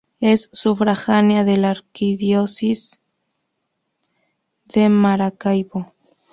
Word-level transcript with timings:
Es 0.19 0.49
sufragánea 0.51 1.43
de 1.43 1.57
la 1.57 1.69
Arquidiócesis 1.69 2.99
de 4.65 4.89
Maracaibo. 4.89 5.93